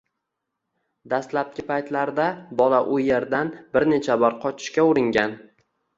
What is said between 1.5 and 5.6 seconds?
paytlarda bola u erdan bir necha bor qochishga uringan